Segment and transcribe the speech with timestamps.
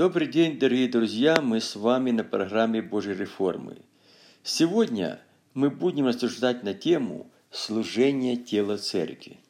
[0.00, 1.42] Добрый день, дорогие друзья!
[1.42, 3.76] Мы с вами на программе Божьей реформы.
[4.42, 5.20] Сегодня
[5.52, 9.40] мы будем рассуждать на тему служения тела церкви.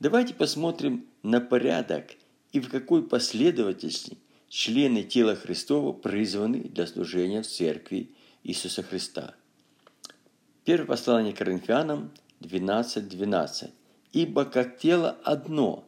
[0.00, 2.12] Давайте посмотрим на порядок
[2.52, 4.16] и в какой последовательности
[4.48, 8.08] члены тела Христова призваны для служения в церкви
[8.44, 9.34] Иисуса Христа.
[10.64, 13.00] Первое послание Коринфянам 12.12.
[13.10, 13.70] 12.
[14.14, 15.86] «Ибо как тело одно,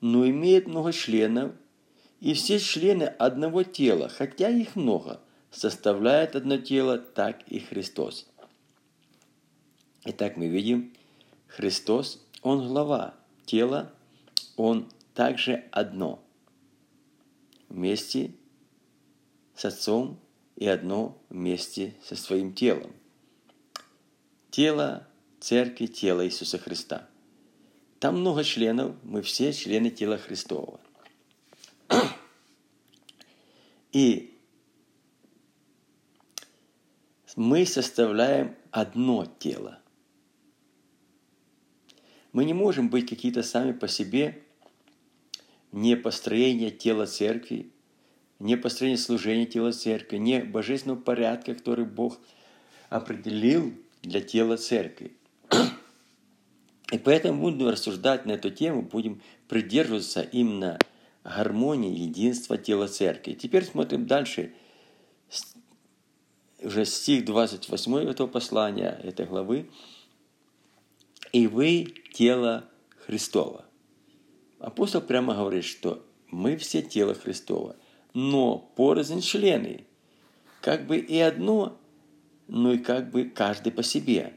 [0.00, 1.50] но имеет много членов,
[2.20, 8.26] и все члены одного тела, хотя их много, составляют одно тело, так и Христос».
[10.04, 10.94] Итак, мы видим,
[11.48, 13.14] Христос, Он глава
[13.44, 13.92] тела,
[14.56, 16.22] Он также одно.
[17.68, 18.32] Вместе
[19.56, 20.20] с Отцом
[20.54, 22.92] и одно вместе со своим телом.
[24.50, 25.08] Тело
[25.40, 27.08] церкви, тело Иисуса Христа.
[27.98, 30.78] Там много членов, мы все члены тела Христового.
[33.96, 34.38] И
[37.34, 39.78] мы составляем одно тело.
[42.32, 44.42] Мы не можем быть какие-то сами по себе,
[45.72, 47.70] не построение тела церкви,
[48.38, 52.20] не построение служения тела церкви, не божественного порядка, который Бог
[52.90, 55.16] определил для тела церкви.
[56.92, 60.78] И поэтому будем рассуждать на эту тему, будем придерживаться именно
[61.36, 63.32] гармонии, единства тела церкви.
[63.32, 64.54] Теперь смотрим дальше.
[66.62, 69.68] Уже стих 28 этого послания, этой главы
[71.36, 72.64] и вы тело
[73.04, 73.66] Христова.
[74.58, 77.76] Апостол прямо говорит, что мы все тело Христова,
[78.14, 79.84] но порознь члены,
[80.62, 81.78] как бы и одно,
[82.48, 84.32] но и как бы каждый по себе.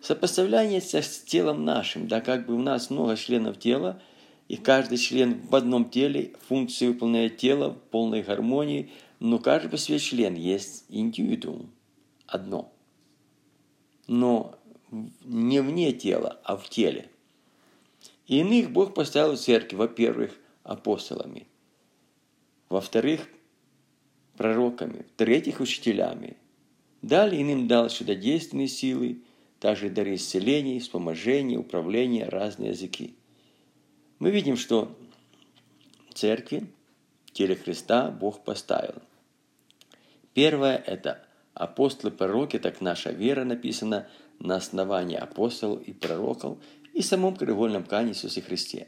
[0.00, 4.02] Сопоставление с телом нашим, да, как бы у нас много членов тела,
[4.48, 8.90] и каждый член в одном теле функции выполняет тело в полной гармонии,
[9.20, 11.70] но каждый по себе член есть индивидуум,
[12.26, 12.72] одно.
[14.06, 14.58] Но
[15.24, 17.08] не вне тела, а в теле.
[18.26, 20.32] И иных Бог поставил в церкви, во-первых,
[20.64, 21.46] апостолами,
[22.68, 23.28] во-вторых,
[24.36, 26.36] пророками, в-третьих, учителями.
[27.00, 29.22] Далее иным дал чудодейственные силы,
[29.60, 33.14] также дары исцелений, вспоможения, управления, разные языки.
[34.22, 34.96] Мы видим, что
[36.14, 36.70] церкви,
[37.32, 39.02] теле Христа Бог поставил.
[40.32, 44.06] Первое– это апостолы, пророки, так наша вера написана–
[44.38, 46.58] на основании апостолов и пророков
[46.94, 48.86] и самом краеугольном камне Иисусе Христе.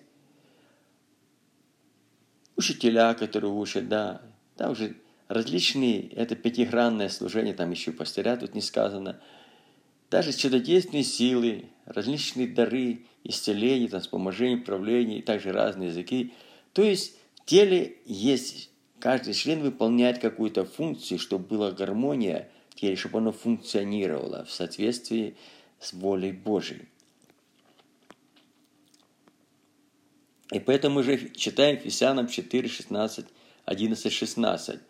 [2.54, 4.22] Учителя, которые учат, да,
[4.56, 4.96] там уже
[5.26, 9.20] различные, это пятигранное служение, там еще пастыря тут не сказано,
[10.14, 16.32] даже чудодейственные силы, различные дары, исцеления, там, вспоможения, управления, и также разные языки.
[16.72, 18.70] То есть в теле есть,
[19.00, 25.36] каждый член выполняет какую-то функцию, чтобы была гармония теле, чтобы оно функционировало в соответствии
[25.80, 26.86] с волей Божией.
[30.52, 33.26] И поэтому мы же читаем Ефесянам 4, 16,
[33.64, 34.80] 11, 16.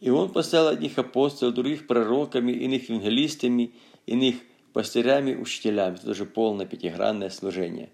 [0.00, 3.72] «И он поставил одних апостолов, других пророками, иных евангелистами,
[4.06, 4.36] иных
[4.72, 5.94] пастырями, учителями».
[5.94, 7.90] Это тоже полное пятигранное служение.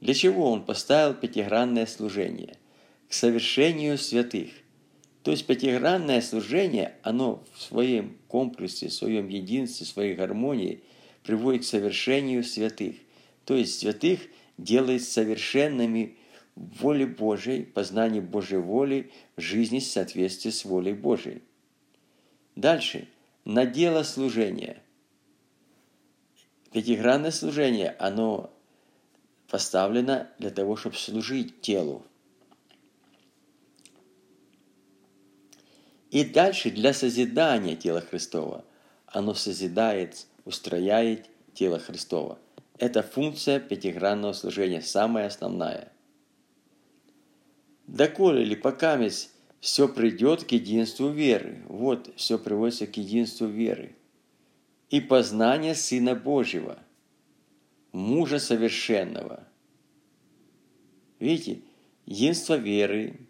[0.00, 2.56] Для чего он поставил пятигранное служение?
[3.08, 4.50] К совершению святых–
[5.28, 10.82] то есть пятигранное служение, оно в своем комплексе, в своем единстве, в своей гармонии
[11.22, 12.96] приводит к совершению святых.
[13.44, 14.20] То есть святых
[14.56, 16.16] делает совершенными
[16.58, 21.42] в воле Божией, познание Божьей воли, жизни в соответствии с волей Божией.
[22.56, 23.08] Дальше.
[23.44, 24.82] На дело служения.
[26.72, 28.52] Пятигранное служение, оно
[29.48, 32.04] поставлено для того, чтобы служить телу,
[36.10, 38.64] И дальше для созидания тела Христова.
[39.06, 42.38] Оно созидает, устрояет тело Христова.
[42.78, 45.92] Это функция пятигранного служения, самая основная.
[47.88, 49.00] Доколе или пока
[49.60, 51.62] все придет к единству веры.
[51.68, 53.96] Вот, все приводится к единству веры.
[54.90, 56.78] И познание Сына Божьего,
[57.92, 59.48] мужа совершенного.
[61.18, 61.62] Видите,
[62.04, 63.20] единство веры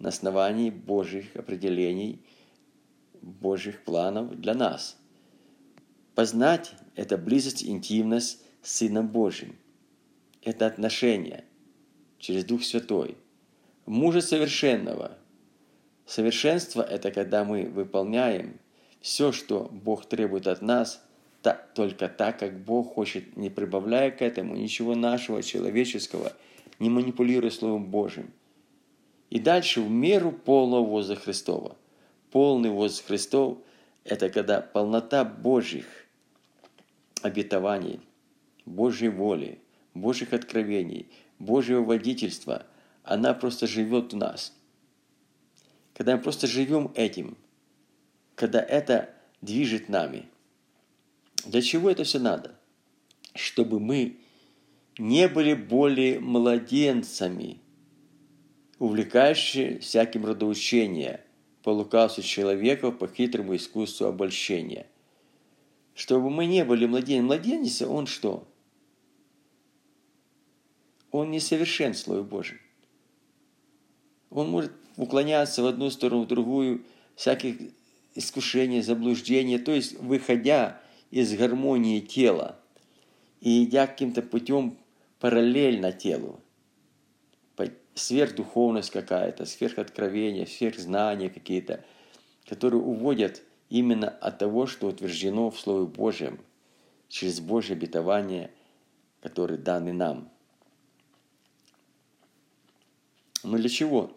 [0.00, 2.20] на основании Божьих определений
[3.22, 4.98] Божьих планов для нас.
[6.16, 9.56] Познать– это близость, интимность с Сыном Божьим.
[10.42, 11.44] Это отношение
[12.18, 13.16] через Дух Святой.
[13.88, 15.16] Мужа совершенного.
[16.04, 18.60] Совершенство– это когда мы выполняем
[19.00, 21.02] все, что Бог требует от нас,
[21.74, 26.34] только так, как Бог хочет, не прибавляя к этому ничего нашего, человеческого,
[26.78, 28.30] не манипулируя Словом Божьим.
[29.30, 31.74] И дальше в меру полного возраста Христова.
[32.30, 33.56] Полный возраст Христов–
[34.04, 35.86] это когда полнота Божьих
[37.22, 38.00] обетований,
[38.66, 39.60] Божьей воли,
[39.94, 41.08] Божьих откровений,
[41.38, 42.66] Божьего водительства,
[43.08, 44.52] она просто живет в нас.
[45.94, 47.38] Когда мы просто живем этим,
[48.34, 49.10] когда это
[49.40, 50.28] движет нами.
[51.46, 52.54] Для чего это все надо?
[53.34, 54.18] Чтобы мы
[54.98, 57.60] не были более младенцами,
[58.78, 61.20] увлекающие всяким родоучением,
[61.62, 64.86] по лукавству человеков, по хитрому искусству обольщения.
[65.94, 67.26] Чтобы мы не были младенцами.
[67.26, 68.46] Младенец, он что?
[71.10, 72.60] Он не совершен Слово Божие.
[74.30, 76.84] Он может уклоняться в одну сторону, в другую,
[77.14, 77.56] всяких
[78.14, 80.80] искушений, заблуждений, то есть выходя
[81.10, 82.58] из гармонии тела
[83.40, 84.76] и идя каким-то путем
[85.20, 86.40] параллельно телу.
[87.94, 91.84] Сверхдуховность какая-то, сверхоткровение, сверхзнания какие-то,
[92.46, 96.38] которые уводят именно от того, что утверждено в Слове Божьем,
[97.08, 98.52] через Божье обетование,
[99.20, 100.30] которые даны нам.
[103.42, 104.16] Но для чего?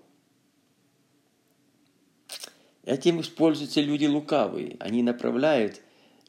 [2.84, 4.78] Этим используются люди лукавые.
[4.80, 5.82] Они направляют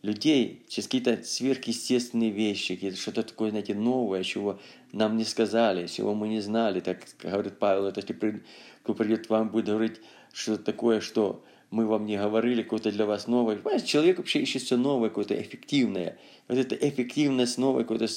[0.03, 4.61] людей через какие-то сверхъестественные вещи, какие-то что-то такое, знаете, новое, чего
[4.93, 6.81] нам не сказали, чего мы не знали.
[6.81, 8.43] Так говорит Павел, это если
[8.83, 10.01] кто придет к вам, будет говорить
[10.33, 13.57] что-то такое, что мы вам не говорили, какое-то для вас новое.
[13.57, 16.19] Понимаете, человек вообще ищет все новое, какое-то эффективное.
[16.49, 18.13] Вот эта эффективность новая, какое-то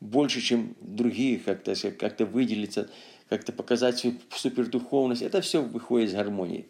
[0.00, 2.90] больше, чем других, как-то как выделиться,
[3.30, 5.22] как-то показать свою супердуховность.
[5.22, 6.66] Это все выходит из гармонии.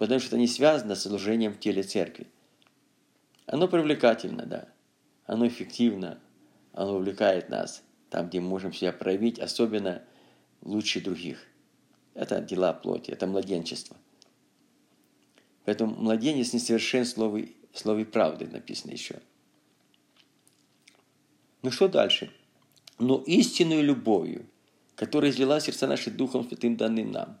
[0.00, 2.26] Потому что не связано с служением в теле церкви.
[3.44, 4.66] Оно привлекательно, да.
[5.26, 6.18] Оно эффективно.
[6.72, 10.02] Оно увлекает нас там, где мы можем себя проявить, особенно
[10.62, 11.46] лучше других.
[12.14, 13.94] Это дела плоти, это младенчество.
[15.66, 19.20] Поэтому младенец несовершен слове, слове правды написано еще.
[21.60, 22.32] Ну что дальше?
[22.98, 24.46] Но истинную любовью,
[24.94, 27.38] которая излила сердца наши Духом Святым данным нам,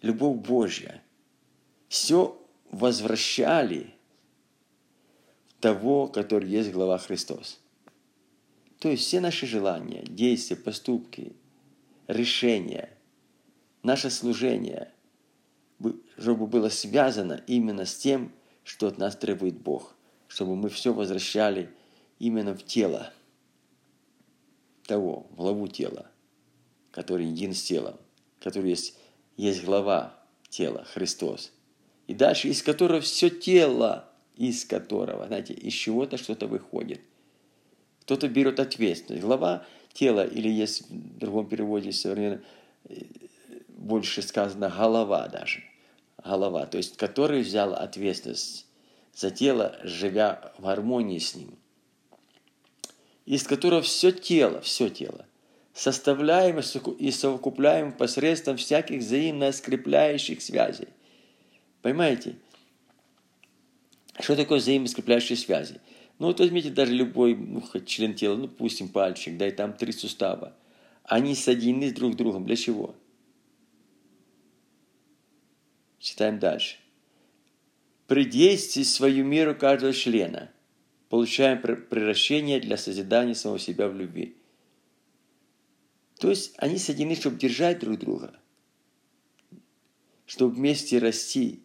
[0.00, 1.02] любовь Божья,
[1.94, 2.36] все
[2.72, 3.94] возвращали
[5.60, 7.60] того, который есть глава Христос.
[8.80, 11.36] То есть все наши желания, действия, поступки,
[12.08, 12.90] решения,
[13.84, 14.92] наше служение,
[16.18, 18.32] чтобы было связано именно с тем,
[18.64, 19.94] что от нас требует Бог,
[20.26, 21.70] чтобы мы все возвращали
[22.18, 23.12] именно в тело
[24.88, 26.10] того, в главу тела,
[26.90, 28.00] который един с телом,
[28.40, 28.98] который есть,
[29.36, 30.20] есть глава
[30.50, 31.52] тела, Христос.
[32.06, 37.00] И дальше, из которого все тело из которого, знаете, из чего-то что-то выходит.
[38.02, 39.24] Кто-то берет ответственность.
[39.24, 42.42] Глава тела, или есть в другом переводе современно
[42.88, 42.94] э,
[43.68, 45.62] больше сказано голова даже.
[46.22, 48.66] Голова, то есть который взял ответственность
[49.14, 51.54] за тело, живя в гармонии с ним.
[53.26, 55.26] Из которого все тело, все тело,
[55.72, 60.88] составляем и совокупляем посредством всяких взаимно скрепляющих связей.
[61.84, 62.36] Понимаете?
[64.18, 65.82] Что такое взаимоскрепляющие связи?
[66.18, 69.74] Ну вот возьмите даже любой ну, хоть член тела, ну пустим пальчик, да и там
[69.74, 70.56] три сустава.
[71.02, 72.46] Они соединены друг с другом.
[72.46, 72.96] Для чего?
[75.98, 76.78] Читаем дальше.
[78.06, 80.50] При действии свою меру каждого члена
[81.10, 84.38] получаем превращение для созидания самого себя в любви.
[86.18, 88.40] То есть они соединены, чтобы держать друг друга,
[90.24, 91.60] чтобы вместе расти,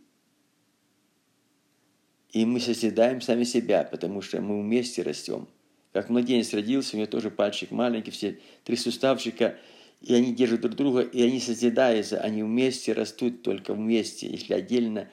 [2.32, 5.48] и мы созидаем сами себя, потому что мы вместе растем.
[5.94, 9.58] Как младенец родился, у него тоже пальчик маленький, все три суставчика,
[10.02, 14.28] и они держат друг друга, и они созидаются, они вместе растут, только вместе.
[14.28, 15.10] Если отдельно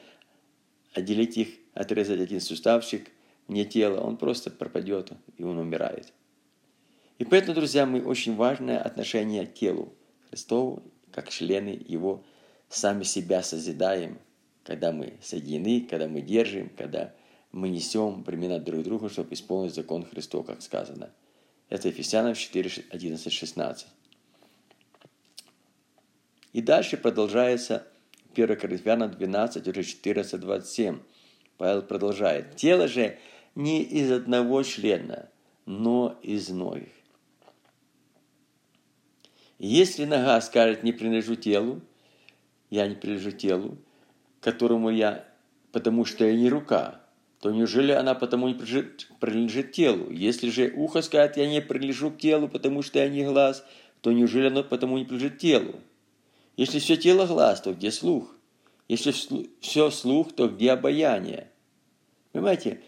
[0.93, 3.09] отделить их, отрезать один суставчик,
[3.47, 6.13] не тело, он просто пропадет, и он умирает.
[7.17, 9.93] И поэтому, друзья, мы очень важное отношение к телу
[10.29, 12.23] Христову, как члены Его,
[12.69, 14.19] сами себя созидаем–
[14.67, 17.13] когда мы соединены, когда мы держим, когда
[17.53, 21.09] мы несем бремена друг другу, чтобы исполнить закон Христов, как сказано.
[21.69, 23.87] Это Ефесянам 4, 11, 16.
[26.51, 27.87] И дальше продолжается
[28.35, 30.99] 1 Коринфянам 12, уже 14, 27.
[31.57, 32.57] Павел продолжает.
[32.57, 33.17] Тело же
[33.55, 35.29] не из одного члена,
[35.65, 36.91] но из многих.
[39.59, 41.79] Если нога скажет, не принадлежу телу,
[42.69, 43.77] я не принадлежу телу,
[44.47, 45.25] которому я,
[45.73, 47.01] потому что я не рука,
[47.41, 50.09] то неужели она потому не принадлежит, принадлежит телу?
[50.09, 53.65] Если же ухо скажет, я не принадлежу к телу, потому что я не глаз,
[53.99, 55.81] то неужели оно потому не принадлежит телу?
[56.55, 58.33] Если все тело глаз, то где слух?
[58.87, 59.11] Если
[59.59, 61.51] все слух, то где обаяние?
[62.31, 62.79] Понимаете,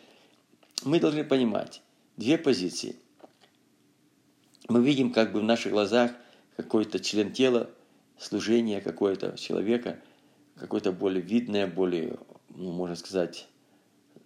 [0.85, 1.81] мы должны понимать
[2.15, 2.95] две позиции.
[4.69, 6.11] Мы видим как бы в наших глазах
[6.55, 7.69] какой-то член тела,
[8.17, 9.99] служение какое-то человека,
[10.59, 12.17] какое-то более видное, более,
[12.49, 13.47] ну, можно сказать,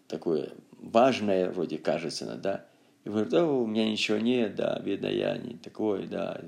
[0.08, 2.66] такое важное вроде кажется, да.
[3.04, 6.42] И говорит, да, у меня ничего нет, да, видно, я не такой, да.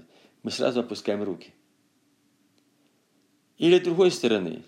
[0.44, 1.54] Мы сразу опускаем руки.
[3.58, 4.64] Или другой стороны,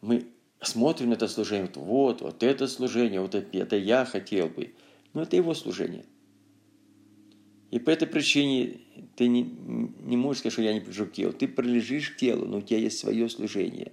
[0.00, 0.28] мы
[0.60, 4.74] смотрим на это служение, вот, вот это служение, вот это, это я хотел бы.
[5.12, 6.04] Но это его служение.
[7.70, 8.80] И по этой причине
[9.16, 11.32] ты не, не можешь сказать, что я не прижу к телу.
[11.32, 13.92] Ты прилежишь к телу, но у тебя есть свое служение.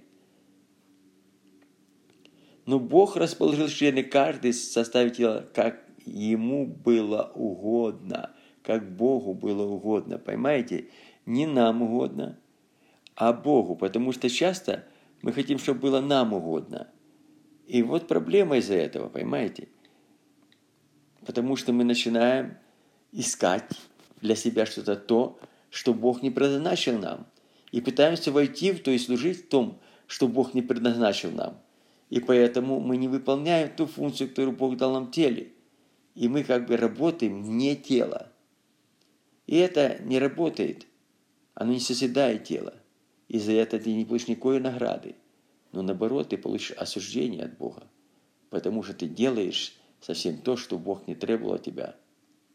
[2.66, 10.18] Но Бог расположил члены каждый составить тела, как ему было угодно, как Богу было угодно.
[10.18, 10.88] Понимаете?
[11.24, 12.38] Не нам угодно,
[13.14, 13.76] а Богу.
[13.76, 14.86] Потому что часто
[15.22, 16.88] мы хотим, чтобы было нам угодно.
[17.66, 19.68] И вот проблема из-за этого, понимаете?
[21.24, 22.58] Потому что мы начинаем
[23.12, 23.64] искать
[24.20, 25.38] для себя что-то то,
[25.70, 27.26] что Бог не предназначил нам.
[27.72, 31.60] И пытаемся войти в то и служить в том, что Бог не предназначил нам.
[32.10, 35.52] И поэтому мы не выполняем ту функцию, которую Бог дал нам в теле.
[36.14, 38.32] И мы как бы работаем вне тела.
[39.46, 40.86] И это не работает.
[41.54, 42.74] Оно не созидает тело.
[43.28, 45.16] И за это ты не получишь никакой награды.
[45.72, 47.86] Но наоборот, ты получишь осуждение от Бога.
[48.48, 51.94] Потому что ты делаешь совсем то, что Бог не требовал от тебя.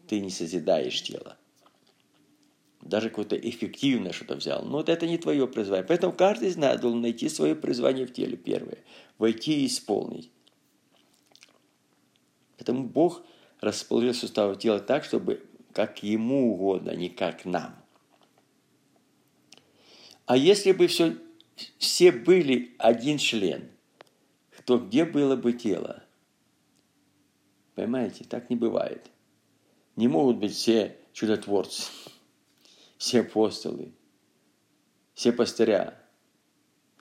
[0.08, 1.38] Ты не созидаешь тело.
[2.82, 4.64] Даже какое-то эффективное что-то взял.
[4.64, 5.86] Но вот это не твое призвание.
[5.86, 8.80] Поэтому каждый из нас должен найти свое призвание в теле первое.
[9.18, 10.32] Войти и исполнить.
[12.58, 13.24] Поэтому Бог
[13.62, 17.76] расположил суставы тела так, чтобы как ему угодно, а не как нам.
[20.26, 21.18] А если бы все,
[21.78, 23.70] все были один член,
[24.66, 26.04] то где было бы тело?
[27.76, 29.10] Понимаете, так не бывает.
[29.96, 31.84] Не могут быть все чудотворцы,
[32.98, 33.94] все апостолы,
[35.14, 36.00] все пастыря.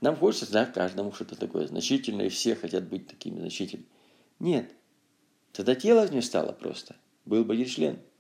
[0.00, 3.88] Нам хочется знать каждому что-то такое значительное, и все хотят быть такими значительными.
[4.38, 4.74] Нет.
[5.52, 6.96] Тогда тело не стало просто.
[7.24, 7.98] Был бы один член–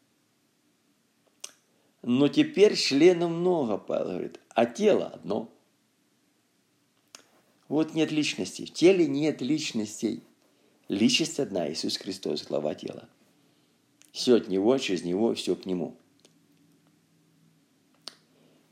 [2.02, 5.48] но теперь членов много, Павел говорит, а тело одно.
[7.68, 8.66] Вот нет личности.
[8.66, 10.24] В теле нет личностей.
[10.88, 13.08] Личность одна, Иисус Христос, глава тела.
[14.12, 15.96] Все от Него, через Него, все к Нему.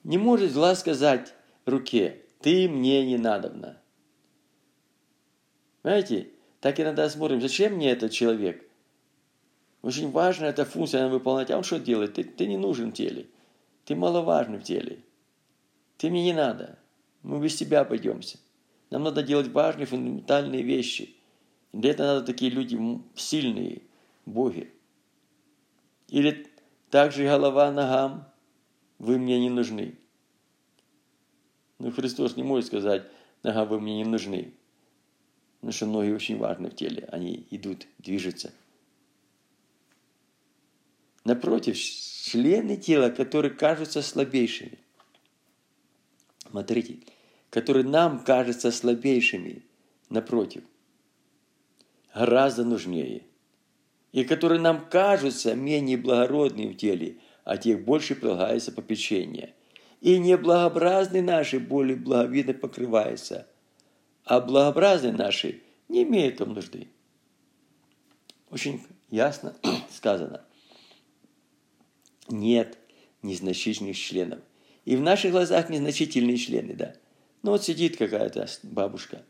[0.05, 3.81] Не может глаз сказать руке, ты мне не надобна.
[5.83, 6.29] Знаете,
[6.61, 8.67] так иногда смотрим, зачем мне этот человек?
[9.83, 11.51] Очень важна эта функция, она выполнять.
[11.51, 12.15] А он что делает?
[12.15, 13.27] Ты, ты не нужен в теле.
[13.87, 14.99] Ты маловажный в теле.
[15.97, 16.79] Ты мне не надо.
[17.23, 18.39] Мы без тебя обойдемся.
[18.91, 21.15] Нам надо делать важные, фундаментальные вещи.
[21.73, 22.79] Для этого надо такие люди
[23.15, 23.83] сильные,
[24.27, 24.71] боги.
[26.11, 26.49] Или
[26.91, 28.29] также голова ногам,
[28.99, 29.97] вы мне не нужны.
[31.79, 33.07] Но Христос не может сказать,
[33.43, 34.53] нога, вы мне не нужны.
[35.61, 38.53] Потому что ноги очень важны в теле, они идут, движутся.
[41.25, 44.79] Напротив, члены тела, которые кажутся слабейшими.
[46.51, 46.99] Смотрите,
[47.51, 49.63] которые нам кажутся слабейшими,
[50.09, 50.65] напротив,
[52.13, 53.30] гораздо нужнее.
[54.13, 59.55] И которые нам кажутся менее благородными в теле, а тех больше прилагается попечение.
[60.01, 63.47] И неблагообразные наши более благовидно покрываются,
[64.25, 66.89] а благообразные наши не имеют там нужды.
[68.51, 69.55] Очень ясно
[69.91, 70.43] сказано
[72.31, 72.79] нет
[73.23, 74.41] незначительных членов.
[74.85, 76.95] И в наших глазах незначительные члены, да.
[77.43, 79.25] Ну вот сидит какая-то бабушка,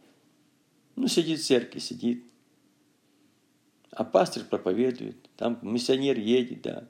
[0.97, 2.25] ну сидит в церкви, сидит,
[3.93, 6.89] а пастор проповедует, там миссионер едет, да,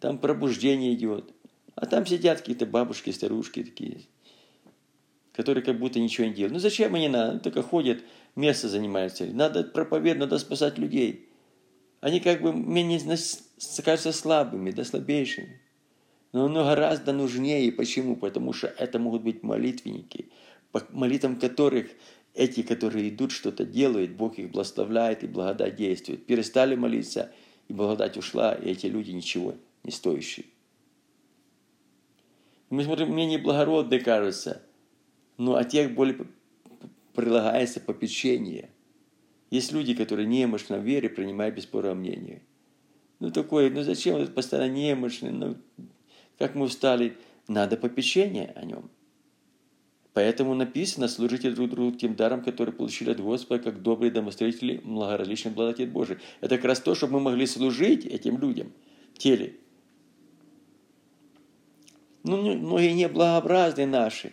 [0.00, 1.32] там пробуждение идет,
[1.74, 4.02] а там сидят какие-то бабушки, старушки такие,
[5.32, 6.54] которые как будто ничего не делают.
[6.54, 7.34] Ну зачем они надо?
[7.34, 8.02] Ну, только ходят,
[8.36, 9.26] место занимаются.
[9.26, 11.28] Надо проповедовать, надо спасать людей.
[12.00, 12.98] Они как бы менее
[13.84, 15.60] кажутся слабыми, да слабейшими.
[16.32, 17.72] Но оно гораздо нужнее.
[17.72, 18.16] Почему?
[18.16, 20.30] Потому что это могут быть молитвенники,
[20.72, 21.88] по молитвам которых
[22.34, 26.26] эти, которые идут, что-то делают, Бог их благословляет и благодать действует.
[26.26, 27.32] Перестали молиться,
[27.68, 30.46] и благодать ушла, и эти люди ничего не стоящие.
[32.68, 34.62] Мы смотрим, мне неблагородные кажутся,
[35.38, 36.26] но от тех более
[37.14, 38.70] прилагается попечение–
[39.50, 42.42] есть люди, которые немощно в вере принимают бесспорное мнение.
[43.18, 45.30] Ну, такое, ну зачем это постоянно немощный?
[45.30, 45.56] Ну,
[46.38, 47.18] как мы устали,
[47.48, 48.90] надо попечение о нем.
[50.12, 55.54] Поэтому написано, служите друг другу тем даром, который получили от Господа, как добрые домостроители многоразличных
[55.54, 56.18] благодати Божией.
[56.40, 58.72] Это как раз то, чтобы мы могли служить этим людям
[59.14, 59.56] в теле.
[62.24, 64.32] Ну, многие неблагообразные наши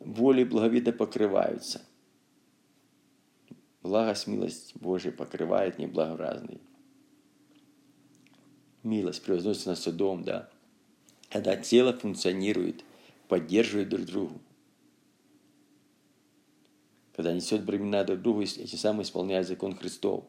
[0.00, 1.82] воли благовидно покрываются.
[3.82, 6.60] Благость, милость Божия покрывает неблагообразный.
[8.82, 10.48] Милость превозносится над судом, да.
[11.30, 12.84] Когда тело функционирует,
[13.28, 14.40] поддерживает друг другу.
[17.14, 20.24] Когда несет бремена друг другу, эти самые исполняют закон Христов.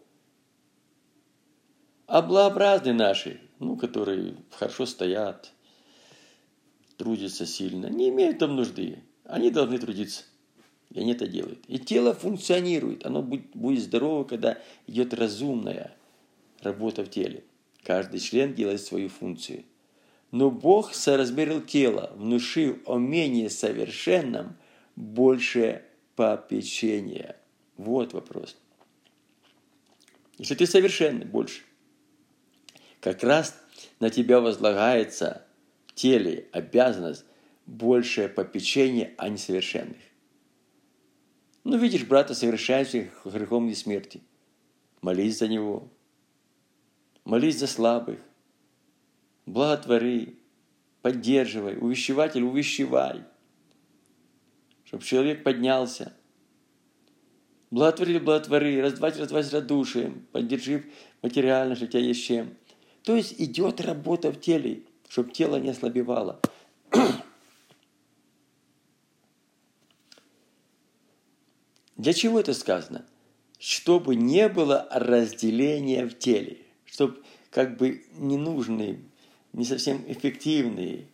[2.08, 5.54] А благообразные наши, ну, которые хорошо стоят,
[6.98, 9.04] трудятся сильно, не имеют там нужды.
[9.24, 10.24] Они должны трудиться.
[10.90, 11.64] И они это делают.
[11.68, 13.06] И тело функционирует.
[13.06, 15.96] Оно будет, будет здорово, когда идет разумная
[16.62, 17.44] работа в теле.
[17.84, 19.64] Каждый член делает свою функцию.
[20.32, 24.58] Но Бог соразмерил тело, внушив о менее совершенном
[24.96, 25.84] больше
[26.16, 27.38] попечения.
[27.78, 28.58] Вот вопрос.
[30.38, 31.64] Если ты совершенный больше,
[33.02, 33.56] как раз
[34.00, 35.46] на тебя возлагается
[35.88, 37.26] в теле обязанность
[37.66, 39.98] большее попечение о несовершенных.
[41.64, 44.22] Ну, видишь брата совершающих грехом и смерти.
[45.02, 45.88] Молись за него.
[47.26, 48.20] Молись за слабых.
[49.50, 50.38] Благотвори.
[51.02, 51.78] Поддерживай.
[51.78, 53.24] Увещеватель, увещевай.
[54.84, 56.14] Чтобы человек поднялся.
[57.72, 58.80] Благотвори, благотвори.
[58.80, 60.28] Раздавать, раздавать радушием.
[60.32, 60.86] Поддержи
[61.24, 62.56] материально, что у тебя есть чем.
[63.02, 66.40] То есть идет работа в теле, чтобы тело не ослабевало.
[71.98, 73.04] Для чего это сказано?
[73.58, 79.09] Чтобы не было разделения в теле, чтобы как бы ненужные,
[79.54, 81.08] не совсем эффективные,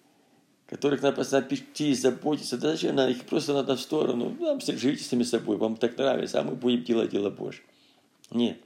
[0.68, 5.04] которых надо постоянно печь, заботиться, да зачем надо, их просто надо в сторону, ну, живите
[5.04, 7.64] сами собой, вам так нравится, а мы будем делать дело Божье.
[8.32, 8.60] Нет.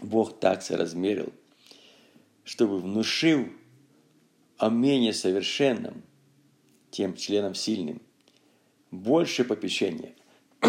[0.00, 1.32] Бог так соразмерил,
[2.44, 3.48] чтобы внушил
[4.56, 6.04] о менее совершенном
[6.90, 8.00] тем членам сильным,
[8.90, 10.14] больше попечения.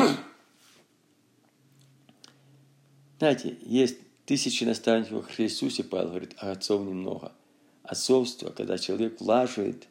[3.19, 7.31] Знаете, есть тысячи наставников в Иисусе, Павел говорит, а отцов немного.
[7.81, 9.87] Отцовство, когда человек влаживает,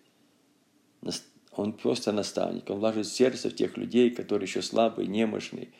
[1.50, 5.72] он просто наставник, он влаживает сердце в тех людей, которые еще слабые, немощные,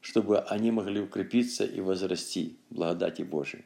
[0.00, 3.64] чтобы они могли укрепиться и возрасти благодати Божией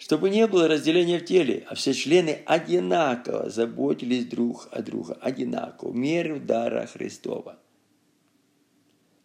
[0.00, 5.92] чтобы не было разделения в теле, а все члены одинаково заботились друг о друга, одинаково,
[5.92, 7.58] меру дара Христова.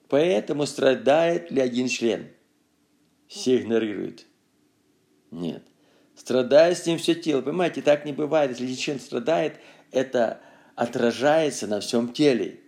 [0.10, 2.30] Поэтому страдает ли один член?
[3.28, 4.26] Все игнорируют.
[5.32, 5.64] Нет.
[6.16, 7.42] Страдает с ним все тело.
[7.42, 8.58] Понимаете, так не бывает.
[8.58, 9.60] Если член страдает,
[9.92, 10.40] это
[10.76, 12.60] отражается на всем теле.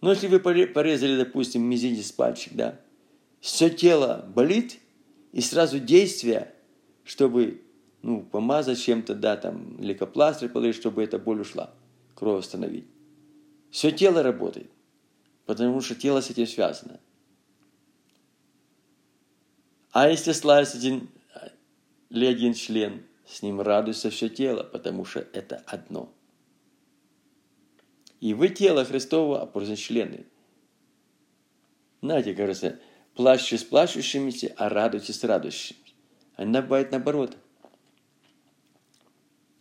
[0.00, 2.80] Но если вы порезали, допустим, мизинец пальчик, да,
[3.40, 4.78] все тело болит,
[5.32, 6.52] и сразу действие–
[7.10, 7.60] чтобы
[8.02, 11.74] ну, помазать чем-то, да, там, лейкопластырь положить, чтобы эта боль ушла,
[12.14, 12.86] кровь остановить.
[13.72, 14.70] Все тело работает,
[15.44, 17.00] потому что тело с этим связано.
[19.92, 21.02] А если слазит
[22.10, 26.12] один, член, с ним радуется все тело, потому что это одно.
[28.20, 30.26] И вы тело Христово, а просто члены.
[32.02, 32.78] Знаете, кажется,
[33.14, 35.78] плачьте с плачущимися, а радуйтесь с радующими.
[36.36, 37.36] Иногда бывает наоборот.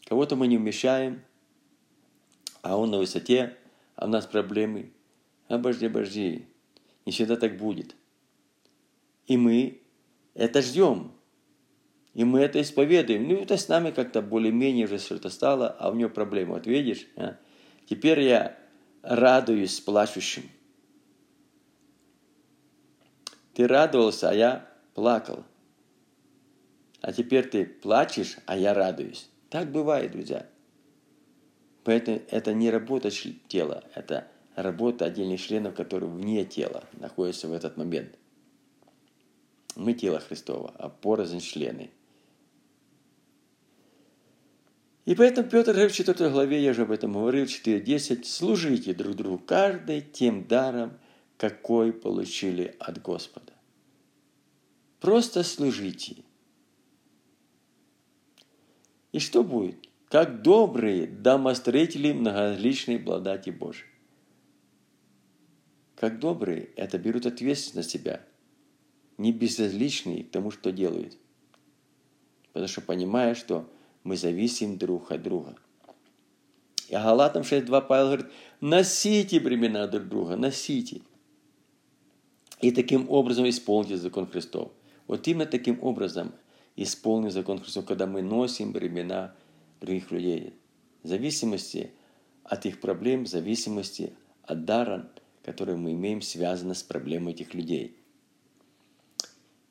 [0.06, 1.24] Кого-то мы не умещаем,
[2.62, 3.58] а он на высоте,
[3.96, 4.92] а у нас проблемы.
[5.48, 6.48] Обожди, обожди.
[7.06, 7.96] Не всегда так будет.
[9.28, 9.82] И мы
[10.34, 11.12] это ждем.
[12.13, 13.28] И мы это исповедуем.
[13.28, 16.56] Ну, это с нами как-то более-менее уже что-то стало, а у него проблема.
[16.56, 17.38] Вот видишь, а?
[17.88, 18.58] теперь я
[19.02, 20.44] радуюсь плачущим.
[23.54, 25.44] Ты радовался, а я плакал
[27.02, 29.30] а теперь ты плачешь, а я радуюсь.
[29.50, 30.46] Так бывает, друзья.
[31.84, 37.78] Поэтому это не работа тела, это работа отдельных членов, которые вне тела находятся в этот
[37.78, 38.18] момент.
[39.80, 41.92] Мы тело Христова, а порознь члены.
[45.06, 49.15] И поэтому Петр говорит в 4 главе, я же об этом говорил, 4.10, служите друг
[49.15, 51.00] другу каждый тем даром,
[51.38, 53.54] какой получили от Господа.
[55.00, 56.18] Просто служите–
[59.12, 59.88] и что будет?
[60.08, 63.89] Как добрые домостроители многоличной благодати Божией.
[65.96, 68.22] Как добрые это берут ответственность на себя,
[69.19, 71.17] не безразличные к тому, что делают.
[72.53, 73.69] Потому что понимая, что
[74.03, 75.55] мы зависим друг от друга.
[76.88, 78.27] И Галатам 6.2 Павел говорит,
[78.62, 81.01] носите бремена друг друга, носите.
[82.62, 84.71] И таким образом исполните закон Христов.
[85.05, 86.34] Вот именно таким образом
[86.75, 89.36] исполним закон Христов, когда мы носим бремена
[89.82, 90.53] других людей.
[91.03, 91.91] В зависимости
[92.43, 95.12] от их проблем, в зависимости от дара,
[95.43, 97.99] который мы имеем, связано с проблемой этих людей.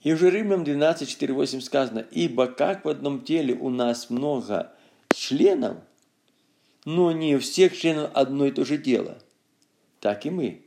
[0.08, 4.72] И уже Римлянам 12, 4, 8 сказано, «Ибо как в одном теле у нас много
[5.14, 5.76] членов,
[6.86, 9.18] но не у всех членов одно и то же дело,
[10.00, 10.62] так и мы.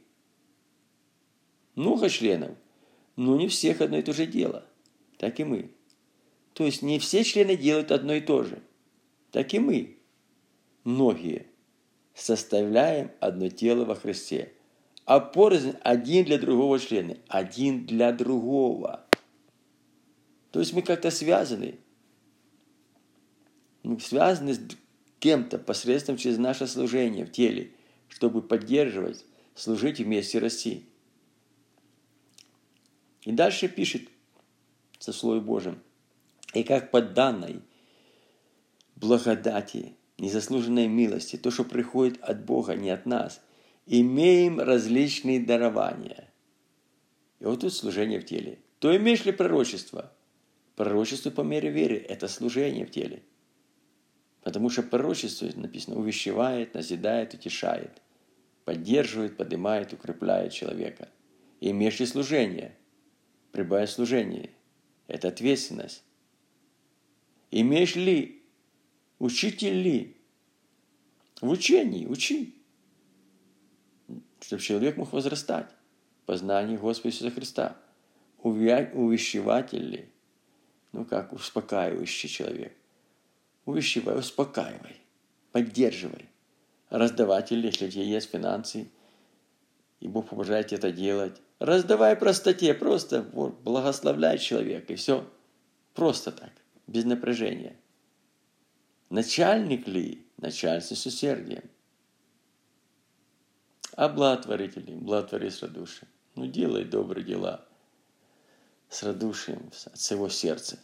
[1.73, 2.51] Много членов,
[3.15, 4.63] но не всех одно и то же дело,
[5.17, 5.71] так и мы.
[6.53, 8.61] То есть не все члены делают одно и то же,
[9.31, 9.97] так и мы.
[10.83, 11.47] Многие
[12.13, 14.53] составляем одно тело во Христе,
[15.05, 19.00] а порознь один для другого члена, один для другого.
[20.51, 21.79] То есть мы как-то связаны.
[23.83, 24.61] Мы связаны с
[25.19, 27.71] кем-то посредством через наше служение в теле,
[28.09, 30.85] чтобы поддерживать, служить вместе расти.
[33.21, 34.03] И дальше пишет
[34.99, 35.81] со Словом Божьим.
[36.53, 37.61] И как по данной
[38.97, 43.41] благодати, незаслуженной милости, то, что приходит от Бога, не от нас,
[43.85, 46.29] имеем различные дарования.
[47.39, 48.59] И вот тут служение в теле.
[48.79, 50.11] То имеешь ли пророчество–
[50.81, 53.21] Пророчество по мере веры– это служение в теле.
[54.41, 58.01] Потому что пророчество, написано, увещевает, назидает, утешает,
[58.65, 61.07] поддерживает, поднимает, укрепляет человека.
[61.59, 62.75] И имеешь ли служение,
[63.51, 64.49] прибавя служение–
[65.07, 66.01] это ответственность.
[67.51, 68.41] Имеешь ли,
[69.19, 70.17] учитель ли,
[71.41, 72.55] в учении учи,
[74.39, 75.69] чтобы человек мог возрастать
[76.23, 77.77] в познании Господа Иисуса Христа.
[78.39, 80.10] Увещеватель ли,
[80.91, 82.75] ну как, успокаивающий человек.
[83.65, 84.97] Увещевай, успокаивай,
[85.51, 86.29] поддерживай.
[86.89, 88.91] Раздаватель, если у тебя есть финансы,
[89.99, 95.29] и Бог побуждает это делать, раздавай простоте, просто вот, благословляй человека, и все.
[95.93, 96.51] Просто так,
[96.87, 97.77] без напряжения.
[99.09, 100.25] Начальник ли?
[100.37, 101.63] Начальство с усердием.
[103.95, 106.09] А благотворители, благотвори с радушием.
[106.35, 107.65] Ну, делай добрые дела–
[108.91, 110.77] с радушием от своего сердца.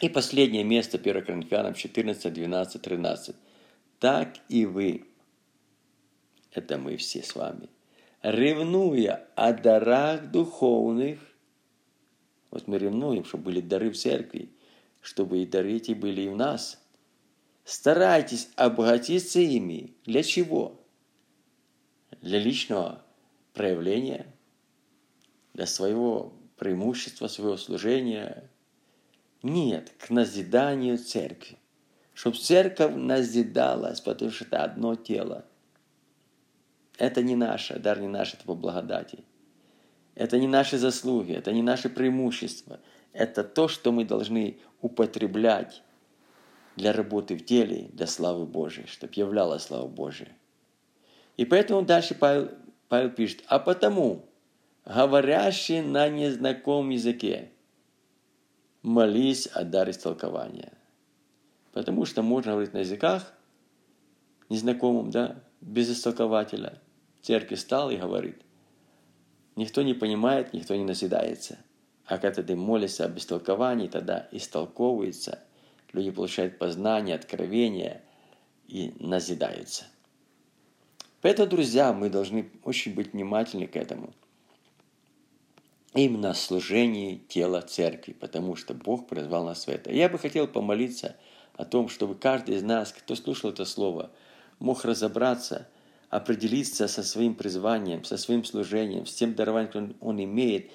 [0.00, 3.36] И последнее место 1 Коринфянам 14, 12, 13.
[3.98, 5.06] Так и вы,
[6.52, 7.68] это мы все с вами,
[8.22, 11.18] ревнуя о дарах духовных,
[12.52, 14.50] вот мы ревнуем, чтобы были дары в церкви,
[15.00, 16.80] чтобы и дары эти были и у нас.
[17.64, 19.94] Старайтесь обогатиться ими.
[20.04, 20.80] Для чего?
[22.22, 23.02] Для личного
[23.52, 24.32] проявления–
[25.58, 28.48] для своего преимущества, своего служения.
[29.42, 31.58] Нет, к назиданию церкви.
[32.14, 35.44] Чтобы церковь назидалась, потому что это одно тело.
[36.96, 39.24] Это не наше, дар не наш, это по благодати.
[40.14, 42.78] Это не наши заслуги, это не наши преимущества.
[43.12, 45.82] Это то, что мы должны употреблять
[46.76, 50.36] для работы в теле, для славы Божией, чтобы являла слава Божия.
[51.36, 52.50] И поэтому дальше Павел,
[52.88, 54.27] Павел пишет, а потому
[54.88, 57.50] говорящий на незнакомом языке,
[58.82, 60.72] молись о даре истолкования.
[61.72, 63.34] Потому что можно говорить на языках
[64.48, 66.80] незнакомым, да, без истолкователя.
[67.20, 68.40] Церковь стал и говорит.
[69.56, 71.58] Никто не понимает, никто не наседается.
[72.06, 75.40] А когда ты молишься об истолковании, тогда истолковывается,
[75.92, 78.00] люди получают познание, откровение
[78.66, 79.84] и назидаются.
[81.20, 84.14] Поэтому, друзья, мы должны очень быть внимательны к этому–
[86.04, 89.92] именно служении тела церкви, потому что Бог призвал нас в это.
[89.92, 91.16] Я бы хотел помолиться
[91.54, 94.10] о том, чтобы каждый из нас, кто слушал это слово,
[94.60, 95.68] мог разобраться,
[96.08, 100.70] определиться со своим призванием, со своим служением, с тем дарованием, которое он имеет,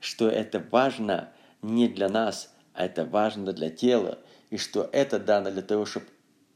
[0.00, 4.18] что это важно не для нас, а это важно для тела,
[4.50, 6.06] и что это дано для того, чтобы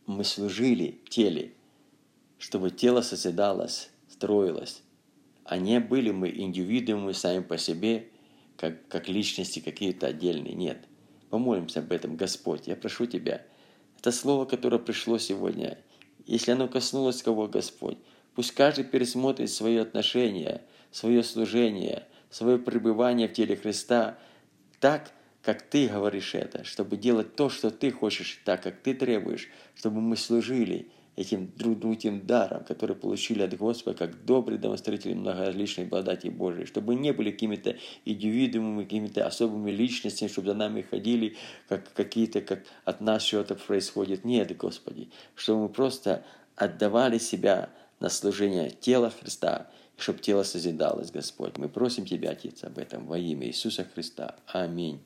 [0.06, 1.52] мы служили теле,
[2.38, 4.82] чтобы тело созидалось, строилось,
[5.44, 8.08] а не были мы индивидуумы сами по себе,
[8.62, 10.54] как, как личности какие-то отдельные.
[10.54, 10.86] Нет.
[11.30, 12.68] Помолимся об этом, Господь.
[12.68, 13.44] Я прошу Тебя.
[13.98, 15.78] Это слово, которое пришло сегодня,
[16.26, 17.98] если оно коснулось кого, Господь,
[18.36, 24.16] пусть каждый пересмотрит свое отношение, свое служение, свое пребывание в теле Христа
[24.78, 25.10] так,
[25.42, 30.00] как Ты говоришь это, чтобы делать то, что Ты хочешь, так, как Ты требуешь, чтобы
[30.00, 36.66] мы служили этим другим даром, который получили от Господа, как добрый демонстрировали многоличной благодати Божией,
[36.66, 41.36] чтобы не были какими-то индивидуумами, какими-то особыми личностями, чтобы за нами ходили,
[41.68, 44.24] как какие-то, как от нас что-то происходит.
[44.24, 46.24] Нет, Господи, чтобы мы просто
[46.56, 47.70] отдавали себя
[48.00, 51.58] на служение тела Христа, чтобы тело созидалось, Господь.
[51.58, 54.36] Мы просим Тебя, Отец, об этом во имя Иисуса Христа.
[54.46, 55.00] Аминь.